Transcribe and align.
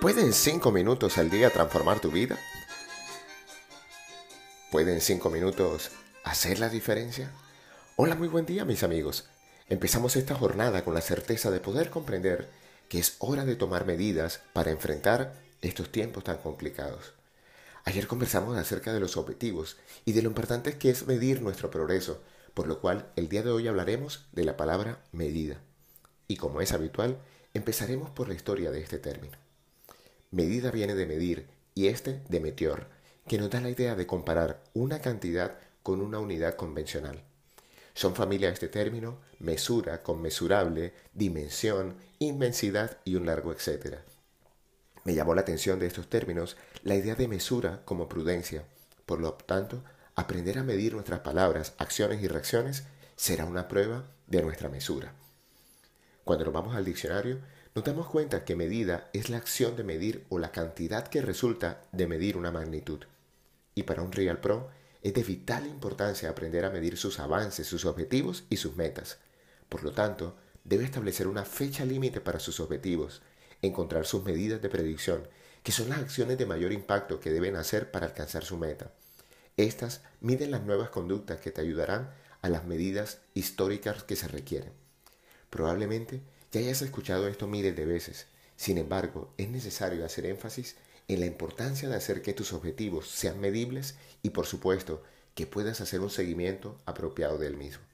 ¿Pueden 0.00 0.32
cinco 0.32 0.70
minutos 0.70 1.18
al 1.18 1.28
día 1.28 1.50
transformar 1.50 1.98
tu 1.98 2.12
vida? 2.12 2.38
¿Pueden 4.70 5.00
cinco 5.00 5.28
minutos 5.28 5.90
hacer 6.22 6.60
la 6.60 6.68
diferencia? 6.68 7.32
Hola, 7.96 8.14
muy 8.14 8.28
buen 8.28 8.46
día 8.46 8.64
mis 8.64 8.84
amigos. 8.84 9.28
Empezamos 9.68 10.14
esta 10.14 10.36
jornada 10.36 10.84
con 10.84 10.94
la 10.94 11.00
certeza 11.00 11.50
de 11.50 11.58
poder 11.58 11.90
comprender 11.90 12.48
que 12.88 13.00
es 13.00 13.16
hora 13.18 13.44
de 13.44 13.56
tomar 13.56 13.86
medidas 13.86 14.40
para 14.52 14.70
enfrentar 14.70 15.34
estos 15.62 15.90
tiempos 15.90 16.22
tan 16.22 16.38
complicados. 16.38 17.14
Ayer 17.84 18.06
conversamos 18.06 18.56
acerca 18.56 18.92
de 18.92 19.00
los 19.00 19.16
objetivos 19.16 19.78
y 20.04 20.12
de 20.12 20.22
lo 20.22 20.28
importante 20.28 20.78
que 20.78 20.90
es 20.90 21.08
medir 21.08 21.42
nuestro 21.42 21.72
progreso, 21.72 22.22
por 22.54 22.68
lo 22.68 22.80
cual 22.80 23.10
el 23.16 23.28
día 23.28 23.42
de 23.42 23.50
hoy 23.50 23.66
hablaremos 23.66 24.26
de 24.30 24.44
la 24.44 24.56
palabra 24.56 25.02
medida. 25.10 25.56
Y 26.28 26.36
como 26.36 26.60
es 26.60 26.72
habitual, 26.72 27.18
empezaremos 27.52 28.10
por 28.10 28.28
la 28.28 28.34
historia 28.34 28.70
de 28.70 28.80
este 28.80 28.98
término. 28.98 29.47
Medida 30.30 30.70
viene 30.70 30.94
de 30.94 31.06
medir 31.06 31.48
y 31.74 31.86
este 31.86 32.22
de 32.28 32.40
meteor, 32.40 32.88
que 33.26 33.38
nos 33.38 33.50
da 33.50 33.60
la 33.60 33.70
idea 33.70 33.94
de 33.94 34.06
comparar 34.06 34.62
una 34.74 35.00
cantidad 35.00 35.58
con 35.82 36.02
una 36.02 36.18
unidad 36.18 36.54
convencional. 36.54 37.22
Son 37.94 38.14
familia 38.14 38.50
este 38.50 38.68
término, 38.68 39.18
mesura, 39.38 40.02
conmesurable, 40.02 40.92
dimensión, 41.14 41.96
inmensidad 42.18 42.98
y 43.04 43.14
un 43.14 43.26
largo 43.26 43.52
etcétera. 43.52 44.04
Me 45.04 45.14
llamó 45.14 45.34
la 45.34 45.40
atención 45.40 45.78
de 45.78 45.86
estos 45.86 46.08
términos 46.08 46.56
la 46.82 46.94
idea 46.94 47.14
de 47.14 47.26
mesura 47.26 47.82
como 47.84 48.08
prudencia. 48.08 48.64
Por 49.06 49.20
lo 49.20 49.32
tanto, 49.32 49.82
aprender 50.14 50.58
a 50.58 50.62
medir 50.62 50.92
nuestras 50.92 51.20
palabras, 51.20 51.72
acciones 51.78 52.22
y 52.22 52.28
reacciones 52.28 52.84
será 53.16 53.46
una 53.46 53.66
prueba 53.66 54.04
de 54.26 54.42
nuestra 54.42 54.68
mesura. 54.68 55.14
Cuando 56.24 56.44
nos 56.44 56.52
vamos 56.54 56.76
al 56.76 56.84
diccionario, 56.84 57.38
nos 57.74 57.84
damos 57.84 58.08
cuenta 58.08 58.44
que 58.44 58.56
medida 58.56 59.10
es 59.12 59.30
la 59.30 59.36
acción 59.36 59.76
de 59.76 59.84
medir 59.84 60.24
o 60.28 60.38
la 60.38 60.52
cantidad 60.52 61.06
que 61.06 61.22
resulta 61.22 61.82
de 61.92 62.06
medir 62.06 62.36
una 62.36 62.50
magnitud. 62.50 63.00
Y 63.74 63.84
para 63.84 64.02
un 64.02 64.12
Real 64.12 64.40
Pro 64.40 64.68
es 65.02 65.14
de 65.14 65.22
vital 65.22 65.66
importancia 65.66 66.28
aprender 66.28 66.64
a 66.64 66.70
medir 66.70 66.96
sus 66.96 67.20
avances, 67.20 67.66
sus 67.66 67.84
objetivos 67.84 68.44
y 68.50 68.56
sus 68.56 68.76
metas. 68.76 69.18
Por 69.68 69.84
lo 69.84 69.92
tanto, 69.92 70.36
debe 70.64 70.84
establecer 70.84 71.28
una 71.28 71.44
fecha 71.44 71.84
límite 71.84 72.20
para 72.20 72.40
sus 72.40 72.60
objetivos, 72.60 73.22
encontrar 73.62 74.06
sus 74.06 74.24
medidas 74.24 74.60
de 74.60 74.68
predicción, 74.68 75.28
que 75.62 75.72
son 75.72 75.88
las 75.88 75.98
acciones 75.98 76.38
de 76.38 76.46
mayor 76.46 76.72
impacto 76.72 77.20
que 77.20 77.30
deben 77.30 77.56
hacer 77.56 77.90
para 77.90 78.06
alcanzar 78.06 78.44
su 78.44 78.56
meta. 78.56 78.92
Estas 79.56 80.02
miden 80.20 80.50
las 80.50 80.62
nuevas 80.62 80.90
conductas 80.90 81.40
que 81.40 81.50
te 81.50 81.60
ayudarán 81.60 82.10
a 82.42 82.48
las 82.48 82.64
medidas 82.64 83.18
históricas 83.34 84.04
que 84.04 84.16
se 84.16 84.28
requieren. 84.28 84.72
Probablemente 85.50 86.22
ya 86.52 86.60
hayas 86.60 86.82
escuchado 86.82 87.28
esto 87.28 87.46
miles 87.46 87.76
de 87.76 87.84
veces. 87.84 88.26
Sin 88.56 88.78
embargo, 88.78 89.32
es 89.36 89.48
necesario 89.48 90.04
hacer 90.04 90.26
énfasis 90.26 90.76
en 91.06 91.20
la 91.20 91.26
importancia 91.26 91.88
de 91.88 91.96
hacer 91.96 92.22
que 92.22 92.32
tus 92.34 92.52
objetivos 92.52 93.08
sean 93.08 93.40
medibles 93.40 93.96
y 94.22 94.30
por 94.30 94.46
supuesto 94.46 95.02
que 95.34 95.46
puedas 95.46 95.80
hacer 95.80 96.00
un 96.00 96.10
seguimiento 96.10 96.76
apropiado 96.84 97.38
del 97.38 97.56
mismo. 97.56 97.84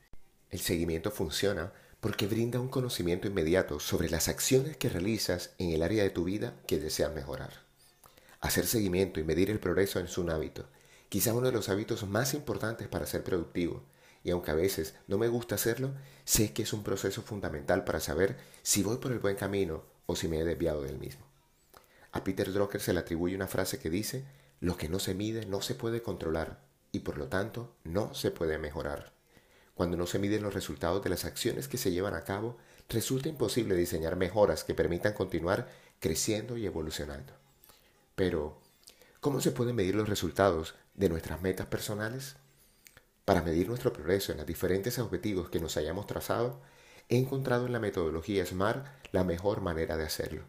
El 0.51 0.61
seguimiento 0.61 1.11
funciona 1.11 1.73
porque 2.01 2.27
brinda 2.27 2.61
un 2.61 2.69
conocimiento 2.69 3.29
inmediato 3.29 3.81
sobre 3.81 4.11
las 4.11 4.29
acciones 4.29 4.77
que 4.77 4.89
realizas 4.89 5.51
en 5.59 5.71
el 5.71 5.83
área 5.83 6.03
de 6.03 6.11
tu 6.11 6.25
vida 6.25 6.55
que 6.67 6.79
deseas 6.79 7.15
mejorar. 7.15 7.63
Hacer 8.41 8.67
seguimiento 8.67 9.21
y 9.21 9.25
medir 9.25 9.51
el 9.51 9.59
progreso 9.59 10.01
es 10.01 10.19
un 10.19 10.31
hábito, 10.31 10.69
quizá 11.09 11.33
uno 11.33 11.47
de 11.47 11.53
los 11.53 11.69
hábitos 11.69 12.07
más 12.07 12.35
importantes 12.35 12.89
para 12.89 13.07
ser 13.07 13.25
productivo, 13.25 13.83
y 14.25 14.31
aunque 14.31 14.51
a 14.51 14.55
veces 14.55 14.95
no 15.07 15.19
me 15.19 15.29
gusta 15.29 15.55
hacerlo, 15.55 15.93
sé 16.25 16.53
que 16.53 16.63
es 16.63 16.73
un 16.73 16.83
proceso 16.83 17.23
fundamental 17.23 17.85
para 17.85 18.01
saber 18.01 18.39
si 18.63 18.83
voy 18.83 18.97
por 18.97 19.13
el 19.13 19.19
buen 19.19 19.37
camino 19.37 19.85
o 20.07 20.17
si 20.17 20.27
me 20.27 20.41
he 20.41 20.45
desviado 20.45 20.83
del 20.83 20.99
mismo. 20.99 21.25
A 22.11 22.25
Peter 22.25 22.51
Drucker 22.51 22.81
se 22.81 22.95
le 22.95 23.01
atribuye 23.01 23.37
una 23.37 23.47
frase 23.47 23.79
que 23.79 23.91
dice, 23.91 24.25
lo 24.61 24.77
que 24.77 24.89
no 24.89 24.99
se 24.99 25.15
mide 25.15 25.45
no 25.47 25.61
se 25.61 25.75
puede 25.75 26.01
controlar 26.01 26.61
y 26.91 27.01
por 27.01 27.19
lo 27.19 27.27
tanto 27.27 27.75
no 27.85 28.15
se 28.15 28.31
puede 28.31 28.57
mejorar. 28.59 29.13
Cuando 29.75 29.97
no 29.97 30.07
se 30.07 30.19
miden 30.19 30.43
los 30.43 30.55
resultados 30.55 31.03
de 31.05 31.11
las 31.11 31.25
acciones 31.25 31.69
que 31.69 31.77
se 31.77 31.91
llevan 31.91 32.15
a 32.15 32.25
cabo, 32.25 32.57
resulta 32.89 33.29
imposible 33.29 33.75
diseñar 33.75 34.17
mejoras 34.17 34.65
que 34.65 34.75
permitan 34.75 35.13
continuar 35.13 35.69
creciendo 36.01 36.57
y 36.57 36.65
evolucionando. 36.65 37.33
Pero, 38.15 38.59
¿cómo 39.21 39.41
se 39.41 39.51
pueden 39.51 39.75
medir 39.75 39.97
los 39.97 40.09
resultados 40.09 40.77
de 40.95 41.09
nuestras 41.09 41.43
metas 41.43 41.67
personales? 41.67 42.37
Para 43.25 43.43
medir 43.43 43.69
nuestro 43.69 43.93
progreso 43.93 44.33
en 44.33 44.39
los 44.39 44.47
diferentes 44.47 44.99
objetivos 44.99 45.49
que 45.49 45.61
nos 45.61 45.77
hayamos 45.77 46.07
trazado, 46.07 46.61
he 47.09 47.17
encontrado 47.17 47.67
en 47.67 47.73
la 47.73 47.81
metodología 47.81 48.45
SMART 48.45 48.87
la 49.13 49.25
mejor 49.25 49.63
manera 49.63 49.97
de 49.97 50.05
hacerlo. 50.05 50.43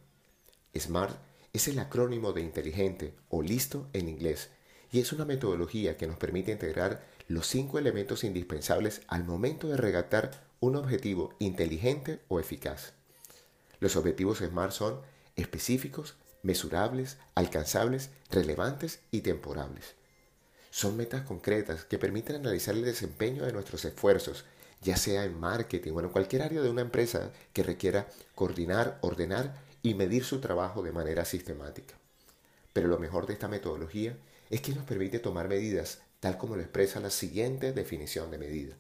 SMART 0.78 1.18
es 1.54 1.70
el 1.70 1.80
acrónimo 1.80 2.34
de 2.34 2.42
inteligente 2.42 3.16
o 3.30 3.42
listo 3.42 3.88
en 3.94 4.10
inglés 4.10 4.50
y 4.92 5.00
es 5.00 5.14
una 5.14 5.24
metodología 5.24 5.96
que 5.96 6.06
nos 6.06 6.18
permite 6.18 6.52
integrar 6.52 7.06
los 7.28 7.48
cinco 7.48 7.80
elementos 7.80 8.24
indispensables 8.26 9.02
al 9.08 9.24
momento 9.24 9.70
de 9.70 9.78
regatar 9.78 10.32
un 10.60 10.76
objetivo 10.76 11.34
inteligente 11.40 12.22
o 12.28 12.42
eficaz. 12.42 12.94
Los 13.80 13.96
objetivos 13.96 14.40
SMART 14.40 14.72
son 14.72 15.02
específicos, 15.38 16.16
mesurables, 16.44 17.18
alcanzables, 17.36 18.10
relevantes 18.30 19.00
y 19.12 19.22
temporables. 19.22 19.96
Son 20.76 20.98
metas 20.98 21.22
concretas 21.22 21.86
que 21.86 21.98
permiten 21.98 22.36
analizar 22.36 22.76
el 22.76 22.84
desempeño 22.84 23.46
de 23.46 23.54
nuestros 23.54 23.86
esfuerzos, 23.86 24.44
ya 24.82 24.98
sea 24.98 25.24
en 25.24 25.40
marketing 25.40 25.94
o 25.94 26.02
en 26.02 26.10
cualquier 26.10 26.42
área 26.42 26.62
de 26.62 26.70
una 26.70 26.82
empresa 26.82 27.32
que 27.54 27.64
requiera 27.64 28.10
coordinar, 28.36 28.98
ordenar 29.00 29.56
y 29.84 29.94
medir 29.94 30.26
su 30.26 30.42
trabajo 30.42 30.84
de 30.84 30.92
manera 30.92 31.24
sistemática. 31.24 31.96
Pero 32.74 32.90
lo 32.90 33.00
mejor 33.00 33.26
de 33.26 33.32
esta 33.32 33.48
metodología 33.48 34.18
es 34.50 34.60
que 34.60 34.76
nos 34.76 34.84
permite 34.84 35.20
tomar 35.20 35.48
medidas 35.48 36.02
tal 36.20 36.38
como 36.38 36.58
lo 36.58 36.62
expresa 36.62 37.00
la 37.00 37.10
siguiente 37.10 37.72
definición 37.72 38.30
de 38.30 38.38
medida. 38.38 38.76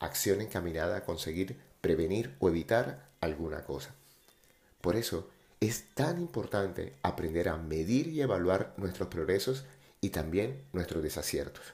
Acción 0.00 0.42
encaminada 0.42 0.98
a 0.98 1.04
conseguir 1.06 1.56
prevenir 1.80 2.36
o 2.40 2.50
evitar 2.50 3.08
alguna 3.22 3.64
cosa. 3.64 3.94
Por 4.82 4.96
eso 4.96 5.30
es 5.60 5.94
tan 5.94 6.20
importante 6.20 6.92
aprender 7.02 7.48
a 7.48 7.56
medir 7.56 8.08
y 8.08 8.20
evaluar 8.20 8.74
nuestros 8.76 9.08
progresos 9.08 9.64
y 10.06 10.10
también 10.10 10.64
nuestros 10.72 11.02
desaciertos. 11.02 11.64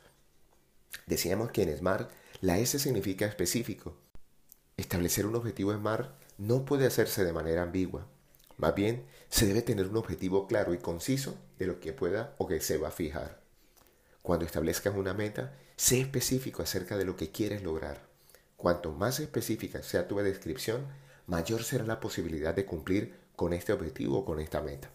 Decíamos 1.07 1.51
que 1.51 1.63
en 1.63 1.77
SMART 1.77 2.11
la 2.41 2.59
S 2.59 2.79
significa 2.79 3.27
específico. 3.27 3.97
Establecer 4.77 5.27
un 5.27 5.37
objetivo 5.37 5.73
SMART 5.73 6.11
no 6.39 6.65
puede 6.65 6.87
hacerse 6.87 7.25
de 7.25 7.33
manera 7.33 7.63
ambigua. 7.63 8.07
Más 8.57 8.75
bien, 8.75 9.05
se 9.29 9.47
debe 9.47 9.61
tener 9.61 9.87
un 9.87 9.99
objetivo 9.99 10.47
claro 10.47 10.73
y 10.73 10.79
conciso 10.79 11.37
de 11.59 11.67
lo 11.67 11.79
que 11.79 11.93
pueda 11.93 12.35
o 12.39 12.47
que 12.47 12.61
se 12.61 12.79
va 12.79 12.89
a 12.89 12.93
fijar. 12.93 13.43
Cuando 14.23 14.47
establezcas 14.47 14.95
una 14.97 15.13
meta, 15.13 15.59
sé 15.77 16.01
específico 16.01 16.63
acerca 16.63 16.97
de 16.97 17.05
lo 17.05 17.17
que 17.17 17.31
quieres 17.31 17.63
lograr. 17.63 18.09
Cuanto 18.57 18.93
más 18.93 19.21
específica 19.21 19.83
sea 19.83 20.09
tu 20.09 20.17
descripción, 20.19 20.87
mayor 21.27 21.65
será 21.65 21.85
la 21.85 22.01
posibilidad 22.01 22.55
de 22.55 22.65
cumplir 22.65 23.15
con 23.37 23.53
este 23.53 23.73
objetivo 23.73 24.21
o 24.21 24.25
con 24.25 24.41
esta 24.41 24.63
meta. 24.63 24.91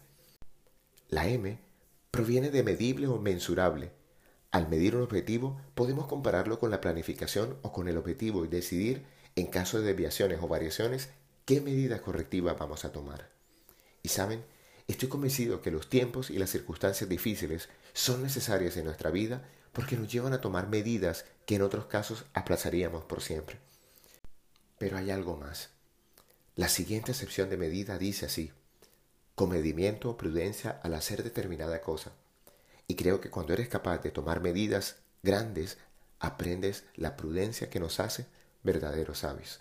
La 1.08 1.28
M 1.28 1.67
proviene 2.10 2.50
de 2.50 2.62
medible 2.62 3.06
o 3.06 3.18
mensurable. 3.18 3.92
Al 4.50 4.68
medir 4.68 4.96
un 4.96 5.02
objetivo, 5.02 5.60
podemos 5.74 6.06
compararlo 6.06 6.58
con 6.58 6.70
la 6.70 6.80
planificación 6.80 7.58
o 7.62 7.72
con 7.72 7.88
el 7.88 7.98
objetivo 7.98 8.44
y 8.44 8.48
decidir, 8.48 9.04
en 9.36 9.46
caso 9.46 9.78
de 9.78 9.88
desviaciones 9.88 10.38
o 10.42 10.48
variaciones, 10.48 11.10
qué 11.44 11.60
medidas 11.60 12.00
correctivas 12.00 12.58
vamos 12.58 12.84
a 12.84 12.92
tomar. 12.92 13.30
Y 14.02 14.08
saben, 14.08 14.44
estoy 14.86 15.08
convencido 15.08 15.60
que 15.60 15.70
los 15.70 15.88
tiempos 15.88 16.30
y 16.30 16.38
las 16.38 16.50
circunstancias 16.50 17.08
difíciles 17.08 17.68
son 17.92 18.22
necesarias 18.22 18.76
en 18.76 18.86
nuestra 18.86 19.10
vida 19.10 19.48
porque 19.72 19.96
nos 19.96 20.10
llevan 20.10 20.32
a 20.32 20.40
tomar 20.40 20.68
medidas 20.68 21.26
que 21.46 21.56
en 21.56 21.62
otros 21.62 21.86
casos 21.86 22.24
aplazaríamos 22.32 23.04
por 23.04 23.20
siempre. 23.20 23.58
Pero 24.78 24.96
hay 24.96 25.10
algo 25.10 25.36
más. 25.36 25.70
La 26.54 26.68
siguiente 26.68 27.12
excepción 27.12 27.50
de 27.50 27.56
medida 27.56 27.98
dice 27.98 28.26
así, 28.26 28.50
comedimiento 29.38 30.10
o 30.10 30.16
prudencia 30.16 30.80
al 30.82 30.94
hacer 30.94 31.22
determinada 31.22 31.80
cosa. 31.80 32.10
Y 32.88 32.96
creo 32.96 33.20
que 33.20 33.30
cuando 33.30 33.52
eres 33.52 33.68
capaz 33.68 33.98
de 33.98 34.10
tomar 34.10 34.40
medidas 34.40 34.96
grandes, 35.22 35.78
aprendes 36.18 36.82
la 36.96 37.16
prudencia 37.16 37.70
que 37.70 37.78
nos 37.78 38.00
hace 38.00 38.26
verdaderos 38.64 39.20
sabios. 39.20 39.60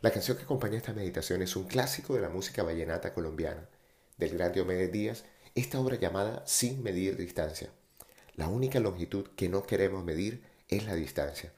La 0.00 0.12
canción 0.12 0.36
que 0.36 0.44
acompaña 0.44 0.76
esta 0.76 0.92
meditación 0.92 1.42
es 1.42 1.56
un 1.56 1.64
clásico 1.64 2.14
de 2.14 2.20
la 2.20 2.28
música 2.28 2.62
vallenata 2.62 3.12
colombiana, 3.12 3.68
del 4.16 4.30
gran 4.38 4.52
Diomedes 4.52 4.92
Díaz, 4.92 5.24
esta 5.56 5.80
obra 5.80 5.96
llamada 5.96 6.44
Sin 6.46 6.84
medir 6.84 7.16
distancia. 7.16 7.70
La 8.36 8.46
única 8.46 8.78
longitud 8.78 9.26
que 9.34 9.48
no 9.48 9.64
queremos 9.64 10.04
medir 10.04 10.44
es 10.68 10.86
la 10.86 10.94
distancia. 10.94 11.52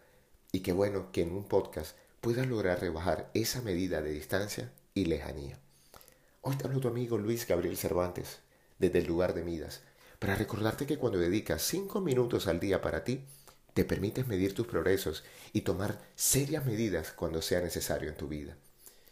Y 0.52 0.60
qué 0.60 0.72
bueno 0.72 1.12
que 1.12 1.20
en 1.20 1.32
un 1.32 1.44
podcast 1.44 1.98
puedas 2.22 2.46
lograr 2.46 2.80
rebajar 2.80 3.30
esa 3.34 3.60
medida 3.60 4.00
de 4.00 4.12
distancia 4.12 4.72
y 4.94 5.04
lejanía. 5.04 5.60
Hoy 6.48 6.54
te 6.54 6.64
hablo 6.64 6.78
tu 6.78 6.86
amigo 6.86 7.18
Luis 7.18 7.44
Gabriel 7.44 7.76
Cervantes, 7.76 8.38
desde 8.78 9.00
el 9.00 9.08
lugar 9.08 9.34
de 9.34 9.42
Midas, 9.42 9.80
para 10.20 10.36
recordarte 10.36 10.86
que 10.86 10.96
cuando 10.96 11.18
dedicas 11.18 11.60
cinco 11.60 12.00
minutos 12.00 12.46
al 12.46 12.60
día 12.60 12.80
para 12.80 13.02
ti, 13.02 13.24
te 13.74 13.84
permites 13.84 14.28
medir 14.28 14.54
tus 14.54 14.68
progresos 14.68 15.24
y 15.52 15.62
tomar 15.62 15.98
serias 16.14 16.64
medidas 16.64 17.10
cuando 17.10 17.42
sea 17.42 17.60
necesario 17.60 18.10
en 18.10 18.14
tu 18.14 18.28
vida. 18.28 18.56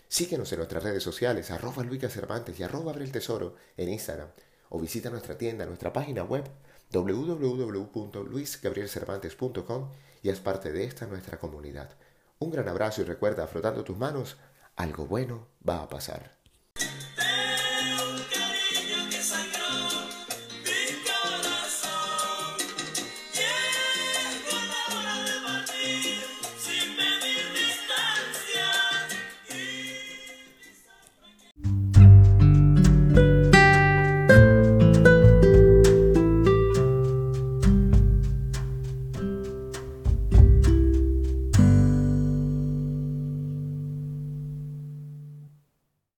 Síguenos 0.07 0.53
en 0.53 0.59
nuestras 0.59 0.85
redes 0.85 1.03
sociales, 1.03 1.51
arroba 1.51 1.83
Luica 1.83 2.09
Cervantes 2.09 2.61
y 2.61 2.63
arroba 2.63 2.93
Abre 2.93 3.05
el 3.05 3.11
Tesoro 3.11 3.57
en 3.77 3.89
Instagram. 3.89 4.29
O 4.69 4.79
visita 4.79 5.11
nuestra 5.11 5.37
tienda, 5.37 5.67
nuestra 5.67 5.93
página 5.93 6.23
web 6.23 6.45
www.luisgabrielcervantes.com 6.93 9.91
y 10.23 10.29
es 10.29 10.39
parte 10.39 10.71
de 10.71 10.85
esta 10.85 11.09
nuestra 11.09 11.41
comunidad. 11.41 11.97
Un 12.39 12.53
gran 12.53 12.69
abrazo 12.69 13.01
y 13.01 13.05
recuerda, 13.07 13.49
frotando 13.49 13.83
tus 13.83 13.99
manos, 13.99 14.37
algo 14.77 15.09
bueno 15.09 15.49
va 15.69 15.83
a 15.83 15.89
pasar. 15.89 16.44